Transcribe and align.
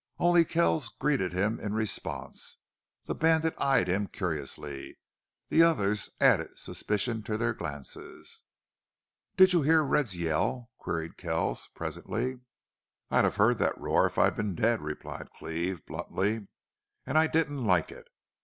Only 0.17 0.45
Kells 0.45 0.89
greeted 0.89 1.31
him 1.31 1.59
in 1.59 1.75
response. 1.75 2.57
The 3.05 3.13
bandit 3.13 3.53
eyed 3.59 3.87
him 3.87 4.07
curiously. 4.07 4.97
The 5.49 5.61
others 5.61 6.09
added 6.19 6.57
suspicion 6.57 7.21
to 7.21 7.37
their 7.37 7.53
glances. 7.53 8.41
"Did 9.37 9.53
you 9.53 9.61
hear 9.61 9.83
Red's 9.83 10.17
yell?" 10.17 10.71
queried 10.79 11.17
Kells, 11.17 11.67
presently. 11.75 12.39
"I'd 13.11 13.25
have 13.25 13.35
heard 13.35 13.59
that 13.59 13.77
roar 13.79 14.07
if 14.07 14.17
I'd 14.17 14.35
been 14.35 14.55
dead," 14.55 14.81
replied 14.81 15.29
Cleve, 15.33 15.85
bluntly. 15.85 16.47
"And 17.05 17.15
I 17.15 17.27
didn't 17.27 17.63
like 17.63 17.91
it!... 17.91 18.07